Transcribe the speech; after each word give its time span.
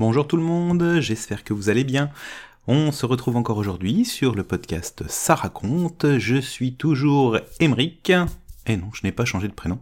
Bonjour 0.00 0.26
tout 0.26 0.38
le 0.38 0.42
monde, 0.42 1.00
j'espère 1.00 1.44
que 1.44 1.52
vous 1.52 1.68
allez 1.68 1.84
bien. 1.84 2.08
On 2.66 2.90
se 2.90 3.04
retrouve 3.04 3.36
encore 3.36 3.58
aujourd'hui 3.58 4.06
sur 4.06 4.34
le 4.34 4.42
podcast 4.42 5.04
Ça 5.08 5.34
raconte. 5.34 6.16
Je 6.16 6.36
suis 6.36 6.72
toujours 6.72 7.38
Emeric. 7.60 8.10
Et 8.66 8.78
non, 8.78 8.88
je 8.94 9.02
n'ai 9.04 9.12
pas 9.12 9.26
changé 9.26 9.46
de 9.46 9.52
prénom. 9.52 9.78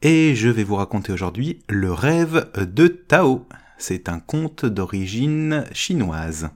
Et 0.00 0.36
je 0.36 0.48
vais 0.48 0.62
vous 0.62 0.76
raconter 0.76 1.12
aujourd'hui 1.12 1.58
le 1.68 1.92
rêve 1.92 2.52
de 2.56 2.86
Tao. 2.86 3.48
C'est 3.78 4.08
un 4.08 4.20
conte 4.20 4.64
d'origine 4.64 5.64
chinoise. 5.72 6.48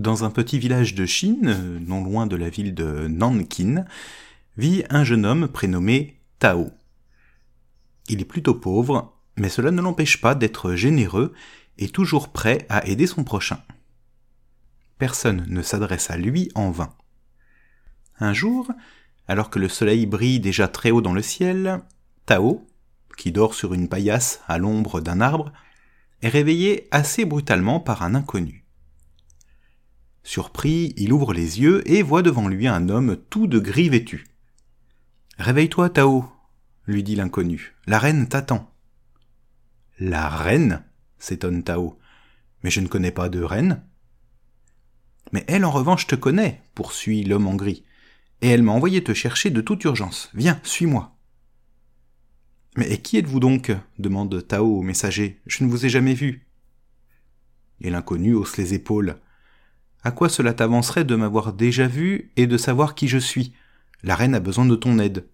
Dans 0.00 0.24
un 0.24 0.30
petit 0.30 0.58
village 0.58 0.94
de 0.94 1.04
Chine, 1.04 1.78
non 1.86 2.02
loin 2.02 2.26
de 2.26 2.34
la 2.34 2.48
ville 2.48 2.74
de 2.74 3.06
Nankin, 3.06 3.84
vit 4.56 4.82
un 4.88 5.04
jeune 5.04 5.26
homme 5.26 5.46
prénommé 5.46 6.18
Tao. 6.38 6.70
Il 8.08 8.22
est 8.22 8.24
plutôt 8.24 8.54
pauvre, 8.54 9.14
mais 9.36 9.50
cela 9.50 9.70
ne 9.70 9.82
l'empêche 9.82 10.22
pas 10.22 10.34
d'être 10.34 10.72
généreux 10.72 11.34
et 11.76 11.90
toujours 11.90 12.30
prêt 12.30 12.64
à 12.70 12.86
aider 12.86 13.06
son 13.06 13.24
prochain. 13.24 13.60
Personne 14.96 15.44
ne 15.48 15.60
s'adresse 15.60 16.10
à 16.10 16.16
lui 16.16 16.50
en 16.54 16.70
vain. 16.70 16.94
Un 18.20 18.32
jour, 18.32 18.72
alors 19.28 19.50
que 19.50 19.58
le 19.58 19.68
soleil 19.68 20.06
brille 20.06 20.40
déjà 20.40 20.66
très 20.66 20.92
haut 20.92 21.02
dans 21.02 21.12
le 21.12 21.20
ciel, 21.20 21.82
Tao, 22.24 22.66
qui 23.18 23.32
dort 23.32 23.52
sur 23.52 23.74
une 23.74 23.90
paillasse 23.90 24.40
à 24.48 24.56
l'ombre 24.56 25.02
d'un 25.02 25.20
arbre, 25.20 25.52
est 26.22 26.30
réveillé 26.30 26.88
assez 26.90 27.26
brutalement 27.26 27.80
par 27.80 28.02
un 28.02 28.14
inconnu. 28.14 28.59
Surpris, 30.22 30.92
il 30.96 31.12
ouvre 31.12 31.32
les 31.32 31.60
yeux 31.60 31.88
et 31.90 32.02
voit 32.02 32.22
devant 32.22 32.48
lui 32.48 32.68
un 32.68 32.88
homme 32.88 33.16
tout 33.30 33.46
de 33.46 33.58
gris 33.58 33.88
vêtu. 33.88 34.26
Réveille-toi, 35.38 35.90
Tao, 35.90 36.30
lui 36.86 37.02
dit 37.02 37.16
l'inconnu. 37.16 37.74
La 37.86 37.98
reine 37.98 38.28
t'attend. 38.28 38.70
La 39.98 40.28
reine? 40.28 40.84
s'étonne 41.18 41.62
Tao. 41.62 41.98
Mais 42.62 42.70
je 42.70 42.80
ne 42.80 42.88
connais 42.88 43.10
pas 43.10 43.28
de 43.28 43.42
reine. 43.42 43.82
Mais 45.32 45.44
elle, 45.48 45.64
en 45.64 45.70
revanche, 45.70 46.06
te 46.06 46.14
connaît, 46.14 46.62
poursuit 46.74 47.24
l'homme 47.24 47.46
en 47.46 47.54
gris. 47.54 47.84
Et 48.42 48.48
elle 48.48 48.62
m'a 48.62 48.72
envoyé 48.72 49.02
te 49.02 49.14
chercher 49.14 49.50
de 49.50 49.60
toute 49.60 49.84
urgence. 49.84 50.30
Viens, 50.34 50.60
suis-moi. 50.62 51.16
Mais 52.76 52.98
qui 52.98 53.16
êtes-vous 53.16 53.40
donc? 53.40 53.72
demande 53.98 54.46
Tao 54.46 54.78
au 54.78 54.82
messager. 54.82 55.40
Je 55.46 55.64
ne 55.64 55.70
vous 55.70 55.86
ai 55.86 55.88
jamais 55.88 56.14
vu. 56.14 56.46
Et 57.80 57.90
l'inconnu 57.90 58.34
hausse 58.34 58.56
les 58.56 58.74
épaules. 58.74 59.18
À 60.02 60.10
quoi 60.10 60.28
cela 60.28 60.54
t'avancerait 60.54 61.04
de 61.04 61.14
m'avoir 61.14 61.52
déjà 61.52 61.86
vu 61.86 62.32
et 62.36 62.46
de 62.46 62.56
savoir 62.56 62.94
qui 62.94 63.08
je 63.08 63.18
suis? 63.18 63.52
La 64.02 64.14
reine 64.14 64.34
a 64.34 64.40
besoin 64.40 64.64
de 64.64 64.76
ton 64.76 64.98
aide. 64.98 65.28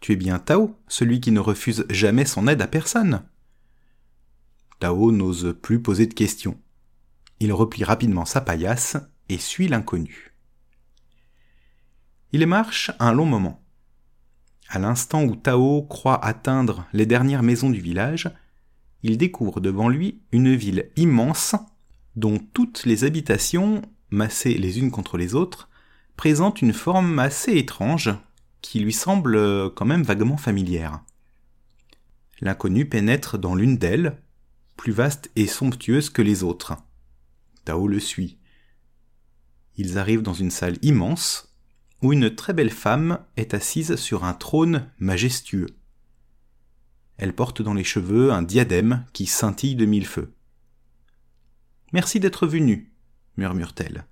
Tu 0.00 0.12
es 0.12 0.16
bien 0.16 0.38
Tao, 0.38 0.76
celui 0.88 1.20
qui 1.20 1.30
ne 1.30 1.40
refuse 1.40 1.86
jamais 1.88 2.24
son 2.24 2.48
aide 2.48 2.62
à 2.62 2.66
personne. 2.66 3.22
Tao 4.80 5.12
n'ose 5.12 5.56
plus 5.62 5.80
poser 5.80 6.06
de 6.06 6.14
questions. 6.14 6.60
Il 7.40 7.52
replie 7.52 7.84
rapidement 7.84 8.24
sa 8.24 8.40
paillasse 8.40 8.96
et 9.28 9.38
suit 9.38 9.68
l'inconnu. 9.68 10.34
Il 12.32 12.46
marche 12.46 12.90
un 12.98 13.12
long 13.12 13.26
moment. 13.26 13.64
À 14.68 14.80
l'instant 14.80 15.22
où 15.22 15.36
Tao 15.36 15.82
croit 15.82 16.22
atteindre 16.24 16.86
les 16.92 17.06
dernières 17.06 17.44
maisons 17.44 17.70
du 17.70 17.80
village, 17.80 18.30
il 19.04 19.16
découvre 19.18 19.60
devant 19.60 19.88
lui 19.88 20.22
une 20.32 20.54
ville 20.54 20.90
immense 20.96 21.54
dont 22.16 22.38
toutes 22.52 22.84
les 22.84 23.04
habitations, 23.04 23.82
massées 24.10 24.54
les 24.54 24.78
unes 24.78 24.90
contre 24.90 25.16
les 25.16 25.34
autres, 25.34 25.68
présentent 26.16 26.62
une 26.62 26.72
forme 26.72 27.18
assez 27.18 27.56
étrange 27.56 28.10
qui 28.62 28.80
lui 28.80 28.92
semble 28.92 29.72
quand 29.74 29.84
même 29.84 30.02
vaguement 30.02 30.36
familière. 30.36 31.02
L'inconnu 32.40 32.88
pénètre 32.88 33.38
dans 33.38 33.54
l'une 33.54 33.76
d'elles, 33.76 34.18
plus 34.76 34.92
vaste 34.92 35.30
et 35.36 35.46
somptueuse 35.46 36.10
que 36.10 36.22
les 36.22 36.42
autres. 36.42 36.74
Tao 37.64 37.88
le 37.88 38.00
suit. 38.00 38.38
Ils 39.76 39.98
arrivent 39.98 40.22
dans 40.22 40.34
une 40.34 40.50
salle 40.50 40.78
immense 40.82 41.54
où 42.02 42.12
une 42.12 42.34
très 42.34 42.52
belle 42.52 42.70
femme 42.70 43.18
est 43.36 43.54
assise 43.54 43.96
sur 43.96 44.24
un 44.24 44.34
trône 44.34 44.90
majestueux. 44.98 45.68
Elle 47.16 47.34
porte 47.34 47.62
dans 47.62 47.74
les 47.74 47.84
cheveux 47.84 48.32
un 48.32 48.42
diadème 48.42 49.04
qui 49.12 49.26
scintille 49.26 49.76
de 49.76 49.86
mille 49.86 50.06
feux. 50.06 50.32
Merci 51.94 52.18
d'être 52.18 52.48
venu, 52.48 52.92
murmure-t-elle. 53.36 54.04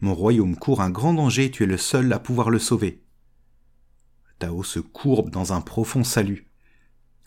Mon 0.00 0.14
royaume 0.14 0.56
court 0.56 0.82
un 0.82 0.90
grand 0.90 1.14
danger 1.14 1.50
tu 1.50 1.62
es 1.62 1.66
le 1.66 1.78
seul 1.78 2.12
à 2.12 2.18
pouvoir 2.18 2.50
le 2.50 2.58
sauver. 2.58 3.02
Tao 4.38 4.62
se 4.62 4.78
courbe 4.78 5.30
dans 5.30 5.54
un 5.54 5.62
profond 5.62 6.04
salut. 6.04 6.46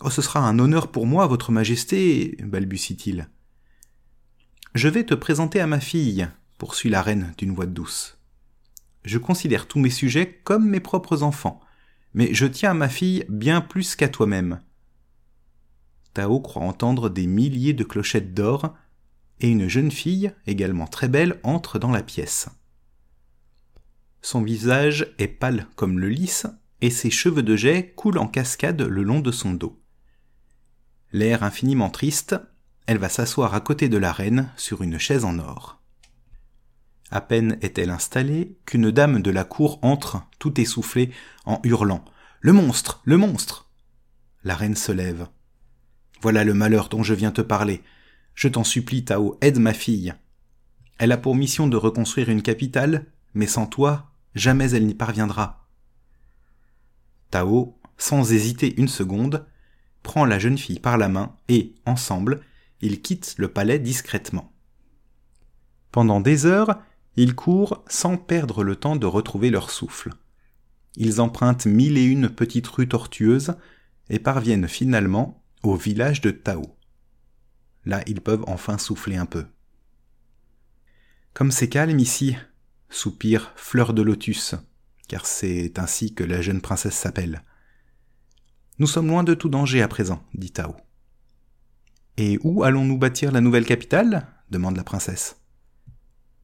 Oh, 0.02 0.12
ce 0.12 0.22
sera 0.22 0.48
un 0.48 0.60
honneur 0.60 0.92
pour 0.92 1.08
moi, 1.08 1.26
votre 1.26 1.52
majesté, 1.52 2.38
balbutie-t-il. 2.44 3.28
Je 4.76 4.88
vais 4.88 5.04
te 5.04 5.16
présenter 5.16 5.62
à 5.62 5.66
ma 5.66 5.80
fille, 5.80 6.28
poursuit 6.60 6.92
la 6.92 7.02
reine 7.02 7.34
d'une 7.40 7.56
voix 7.56 7.66
douce. 7.66 8.20
Je 9.04 9.18
considère 9.18 9.68
tous 9.68 9.80
mes 9.80 9.90
sujets 9.90 10.40
comme 10.44 10.70
mes 10.70 10.80
propres 10.80 11.24
enfants, 11.24 11.60
mais 12.14 12.36
je 12.36 12.46
tiens 12.46 12.70
à 12.70 12.76
ma 12.76 12.90
fille 12.90 13.26
bien 13.30 13.62
plus 13.62 13.96
qu'à 13.96 14.10
toi-même. 14.10 14.62
Tao 16.14 16.40
croit 16.40 16.62
entendre 16.62 17.10
des 17.10 17.26
milliers 17.26 17.74
de 17.74 17.84
clochettes 17.84 18.36
d'or 18.36 18.76
et 19.40 19.50
une 19.50 19.68
jeune 19.68 19.92
fille, 19.92 20.32
également 20.46 20.88
très 20.88 21.08
belle, 21.08 21.40
entre 21.44 21.80
dans 21.80 21.92
la 21.92 22.04
pièce. 22.04 22.50
Son 24.22 24.42
visage 24.42 25.14
est 25.20 25.28
pâle 25.28 25.68
comme 25.76 26.00
le 26.00 26.10
lys, 26.10 26.48
et 26.82 26.90
ses 26.90 27.10
cheveux 27.10 27.44
de 27.44 27.56
jet 27.56 27.94
coulent 27.96 28.18
en 28.18 28.28
cascade 28.28 28.82
le 28.82 29.04
long 29.04 29.20
de 29.20 29.32
son 29.32 29.54
dos. 29.54 29.82
L'air 31.12 31.44
infiniment 31.44 31.90
triste, 31.90 32.36
elle 32.86 32.98
va 32.98 33.10
s'asseoir 33.10 33.54
à 33.54 33.62
côté 33.62 33.90
de 33.90 33.98
la 33.98 34.12
reine 34.12 34.52
sur 34.58 34.82
une 34.82 34.98
chaise 34.98 35.26
en 35.26 35.40
or. 35.40 35.82
À 37.10 37.22
peine 37.22 37.58
est-elle 37.62 37.90
installée 37.90 38.58
qu'une 38.66 38.92
dame 38.92 39.22
de 39.22 39.32
la 39.32 39.46
cour 39.46 39.80
entre, 39.82 40.24
tout 40.40 40.60
essoufflée, 40.60 41.12
en 41.46 41.60
hurlant. 41.64 42.04
Le 42.42 42.54
monstre. 42.54 43.02
Le 43.06 43.18
monstre. 43.18 43.70
La 44.44 44.56
reine 44.56 44.76
se 44.76 44.92
lève. 44.92 45.28
Voilà 46.22 46.44
le 46.44 46.54
malheur 46.54 46.90
dont 46.90 47.04
je 47.04 47.14
viens 47.14 47.32
te 47.32 47.42
parler. 47.42 47.82
Je 48.38 48.48
t'en 48.48 48.64
supplie, 48.64 49.04
Tao, 49.04 49.36
aide 49.42 49.58
ma 49.58 49.74
fille. 49.74 50.14
Elle 51.00 51.12
a 51.12 51.18
pour 51.18 51.34
mission 51.34 51.66
de 51.66 51.76
reconstruire 51.76 52.30
une 52.30 52.44
capitale, 52.44 53.08
mais 53.34 53.48
sans 53.48 53.66
toi, 53.66 54.12
jamais 54.36 54.70
elle 54.70 54.86
n'y 54.86 54.94
parviendra. 54.94 55.68
Tao, 57.32 57.80
sans 57.98 58.32
hésiter 58.32 58.80
une 58.80 58.90
seconde, 58.90 59.44
prend 60.04 60.24
la 60.24 60.38
jeune 60.38 60.60
fille 60.60 60.80
par 60.80 61.00
la 61.00 61.10
main 61.10 61.36
et, 61.50 61.74
ensemble, 61.88 62.42
ils 62.80 63.02
quittent 63.02 63.34
le 63.40 63.48
palais 63.48 63.80
discrètement. 63.80 64.54
Pendant 65.92 66.22
des 66.22 66.46
heures, 66.46 66.78
ils 67.16 67.34
courent 67.34 67.84
sans 67.88 68.18
perdre 68.18 68.64
le 68.64 68.76
temps 68.76 68.98
de 68.98 69.08
retrouver 69.08 69.50
leur 69.50 69.72
souffle. 69.72 70.14
Ils 70.96 71.22
empruntent 71.22 71.66
mille 71.66 71.98
et 71.98 72.06
une 72.06 72.30
petites 72.30 72.68
rues 72.68 72.88
tortueuses 72.88 73.56
et 74.12 74.20
parviennent 74.20 74.68
finalement 74.68 75.44
au 75.64 75.76
village 75.76 76.22
de 76.22 76.30
Tao. 76.30 76.77
Là, 77.88 78.04
ils 78.06 78.20
peuvent 78.20 78.44
enfin 78.48 78.78
souffler 78.78 79.16
un 79.16 79.26
peu. 79.26 79.46
Comme 81.34 81.52
c'est 81.52 81.70
calme 81.70 82.00
ici, 82.00 82.36
soupire 82.90 83.54
Fleur 83.56 83.94
de 83.94 84.02
Lotus, 84.02 84.56
car 85.08 85.26
c'est 85.26 85.80
ainsi 85.80 86.14
que 86.14 86.26
la 86.26 86.42
jeune 86.42 86.60
princesse 86.60 86.98
s'appelle. 86.98 87.44
Nous 88.78 88.88
sommes 88.88 89.08
loin 89.08 89.24
de 89.24 89.34
tout 89.34 89.48
danger 89.48 89.82
à 89.82 89.88
présent, 89.88 90.22
dit 90.34 90.52
Tao. 90.52 90.76
Et 92.18 92.38
où 92.44 92.66
allons-nous 92.66 92.98
bâtir 92.98 93.32
la 93.32 93.40
nouvelle 93.40 93.66
capitale? 93.66 94.28
demande 94.52 94.76
la 94.76 94.84
princesse. 94.84 95.38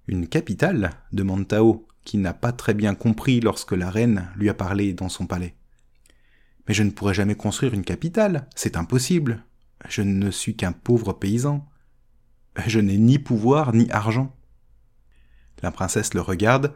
Une 0.08 0.30
capitale? 0.30 0.92
demande 1.12 1.50
Tao, 1.50 1.90
qui 2.06 2.19
n'a 2.19 2.34
pas 2.34 2.54
très 2.54 2.74
bien 2.74 2.95
compris 2.95 3.42
lorsque 3.42 3.74
la 3.74 3.90
reine 3.90 4.30
lui 4.38 4.48
a 4.48 4.54
parlé 4.54 4.94
dans 4.94 5.10
son 5.10 5.28
palais. 5.28 5.57
Mais 6.69 6.74
je 6.74 6.84
ne 6.84 6.92
pourrai 6.92 7.13
jamais 7.13 7.36
construire 7.36 7.74
une 7.74 7.84
capitale, 7.84 8.48
c'est 8.56 8.78
impossible, 8.78 9.44
je 9.88 10.01
ne 10.01 10.31
suis 10.31 10.56
qu'un 10.56 10.71
pauvre 10.71 11.13
paysan. 11.13 11.68
Je 12.65 12.80
n'ai 12.80 12.97
ni 12.97 13.19
pouvoir 13.19 13.74
ni 13.74 13.89
argent. 13.91 14.35
La 15.62 15.71
princesse 15.71 16.13
le 16.13 16.21
regarde, 16.21 16.75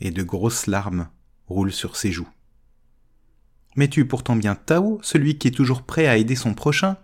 et 0.00 0.10
de 0.10 0.22
grosses 0.22 0.66
larmes 0.66 1.08
roulent 1.46 1.72
sur 1.72 1.96
ses 1.96 2.12
joues. 2.12 2.28
Mais 3.76 3.88
tu 3.88 4.00
es 4.00 4.04
pourtant 4.04 4.36
bien 4.36 4.54
Tao, 4.54 5.00
celui 5.02 5.38
qui 5.38 5.48
est 5.48 5.52
toujours 5.52 5.82
prêt 5.82 6.06
à 6.06 6.16
aider 6.16 6.36
son 6.36 6.54
prochain? 6.54 6.96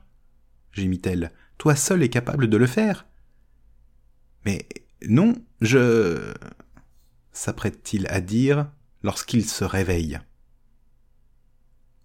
gémit-elle. 0.72 1.32
Toi 1.56 1.74
seul 1.74 2.02
es 2.02 2.08
capable 2.08 2.48
de 2.48 2.56
le 2.56 2.66
faire. 2.66 3.06
Mais 4.44 4.68
non, 5.08 5.34
je. 5.60 6.34
s'apprête-t-il 7.32 8.06
à 8.08 8.20
dire 8.20 8.70
lorsqu'il 9.02 9.44
se 9.44 9.64
réveille. 9.64 10.20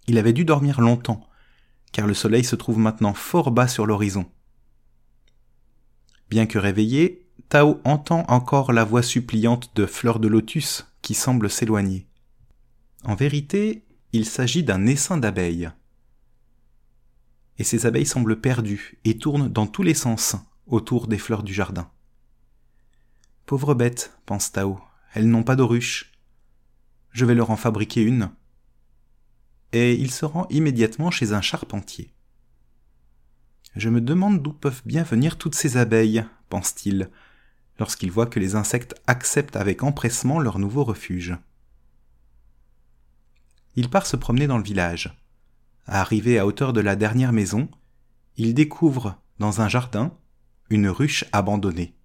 Il 0.06 0.18
avait 0.18 0.32
dû 0.32 0.44
dormir 0.44 0.80
longtemps, 0.80 1.26
car 1.94 2.08
le 2.08 2.12
soleil 2.12 2.42
se 2.42 2.56
trouve 2.56 2.78
maintenant 2.78 3.14
fort 3.14 3.52
bas 3.52 3.68
sur 3.68 3.86
l'horizon. 3.86 4.26
Bien 6.28 6.44
que 6.44 6.58
réveillé, 6.58 7.30
Tao 7.48 7.80
entend 7.84 8.24
encore 8.26 8.72
la 8.72 8.82
voix 8.82 9.02
suppliante 9.02 9.70
de 9.76 9.86
Fleur 9.86 10.18
de 10.18 10.26
Lotus 10.26 10.92
qui 11.02 11.14
semble 11.14 11.48
s'éloigner. 11.48 12.08
En 13.04 13.14
vérité, 13.14 13.84
il 14.12 14.26
s'agit 14.26 14.64
d'un 14.64 14.86
essaim 14.86 15.18
d'abeilles. 15.18 15.70
Et 17.58 17.64
ces 17.64 17.86
abeilles 17.86 18.06
semblent 18.06 18.40
perdues 18.40 18.98
et 19.04 19.16
tournent 19.16 19.48
dans 19.48 19.68
tous 19.68 19.84
les 19.84 19.94
sens 19.94 20.34
autour 20.66 21.06
des 21.06 21.18
fleurs 21.18 21.44
du 21.44 21.54
jardin. 21.54 21.88
Pauvres 23.46 23.74
bêtes, 23.74 24.18
pense 24.26 24.50
Tao, 24.50 24.80
elles 25.12 25.30
n'ont 25.30 25.44
pas 25.44 25.54
de 25.54 25.62
ruche. 25.62 26.10
Je 27.12 27.24
vais 27.24 27.36
leur 27.36 27.50
en 27.50 27.56
fabriquer 27.56 28.02
une. 28.02 28.30
Et 29.76 29.94
il 29.94 30.12
se 30.12 30.24
rend 30.24 30.46
immédiatement 30.50 31.10
chez 31.10 31.32
un 31.32 31.40
charpentier. 31.40 32.14
Je 33.74 33.88
me 33.88 34.00
demande 34.00 34.40
d'où 34.40 34.52
peuvent 34.52 34.82
bien 34.86 35.02
venir 35.02 35.36
toutes 35.36 35.56
ces 35.56 35.76
abeilles, 35.76 36.24
pense-t-il, 36.48 37.10
lorsqu'il 37.80 38.12
voit 38.12 38.28
que 38.28 38.38
les 38.38 38.54
insectes 38.54 38.94
acceptent 39.08 39.56
avec 39.56 39.82
empressement 39.82 40.38
leur 40.38 40.60
nouveau 40.60 40.84
refuge. 40.84 41.36
Il 43.74 43.90
part 43.90 44.06
se 44.06 44.14
promener 44.14 44.46
dans 44.46 44.58
le 44.58 44.62
village. 44.62 45.20
Arrivé 45.86 46.38
à 46.38 46.46
hauteur 46.46 46.72
de 46.72 46.80
la 46.80 46.94
dernière 46.94 47.32
maison, 47.32 47.68
il 48.36 48.54
découvre, 48.54 49.20
dans 49.40 49.60
un 49.60 49.68
jardin, 49.68 50.16
une 50.70 50.88
ruche 50.88 51.24
abandonnée. 51.32 51.96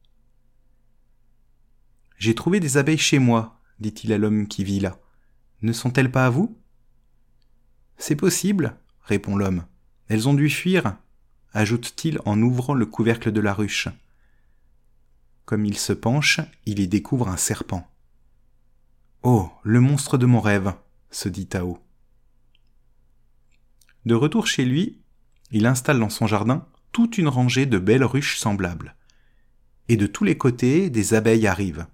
J'ai 2.17 2.33
trouvé 2.33 2.59
des 2.59 2.77
abeilles 2.77 2.97
chez 2.97 3.19
moi, 3.19 3.61
dit-il 3.79 4.11
à 4.11 4.17
l'homme 4.17 4.47
qui 4.47 4.63
vit 4.63 4.79
là. 4.79 4.97
Ne 5.61 5.71
sont-elles 5.71 6.11
pas 6.11 6.25
à 6.25 6.31
vous? 6.31 6.59
C'est 7.99 8.15
possible, 8.15 8.75
répond 9.03 9.35
l'homme. 9.35 9.65
Elles 10.07 10.27
ont 10.27 10.33
dû 10.33 10.49
fuir, 10.49 10.97
ajoute-t-il 11.53 12.19
en 12.25 12.41
ouvrant 12.41 12.73
le 12.73 12.85
couvercle 12.85 13.31
de 13.31 13.41
la 13.41 13.53
ruche. 13.53 13.89
Comme 15.45 15.65
il 15.65 15.77
se 15.77 15.93
penche, 15.93 16.39
il 16.65 16.79
y 16.79 16.87
découvre 16.87 17.27
un 17.27 17.37
serpent. 17.37 17.85
Oh, 19.21 19.51
le 19.63 19.81
monstre 19.81 20.17
de 20.17 20.25
mon 20.25 20.39
rêve, 20.39 20.73
se 21.11 21.27
dit 21.27 21.47
Tao. 21.47 21.77
De 24.05 24.15
retour 24.15 24.47
chez 24.47 24.63
lui, 24.63 25.01
il 25.51 25.65
installe 25.65 25.99
dans 25.99 26.09
son 26.09 26.25
jardin 26.25 26.65
toute 26.93 27.17
une 27.17 27.27
rangée 27.27 27.65
de 27.65 27.79
belles 27.79 28.05
ruches 28.05 28.37
semblables. 28.37 28.95
Et 29.89 29.97
de 29.97 30.07
tous 30.07 30.23
les 30.23 30.37
côtés, 30.37 30.89
des 30.89 31.13
abeilles 31.15 31.47
arrivent. 31.47 31.85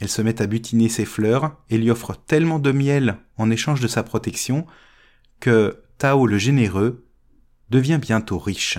Elles 0.00 0.08
se 0.08 0.22
mettent 0.22 0.40
à 0.40 0.46
butiner 0.46 0.88
ses 0.88 1.04
fleurs 1.04 1.56
et 1.70 1.78
lui 1.78 1.90
offrent 1.90 2.16
tellement 2.26 2.58
de 2.58 2.72
miel 2.72 3.18
en 3.36 3.50
échange 3.50 3.80
de 3.80 3.88
sa 3.88 4.02
protection 4.02 4.66
que 5.40 5.82
Tao 5.98 6.26
le 6.26 6.38
généreux 6.38 7.04
devient 7.70 7.98
bientôt 8.00 8.38
riche. 8.38 8.78